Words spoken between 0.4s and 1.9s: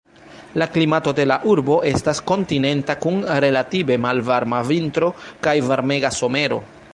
La klimato de la urbo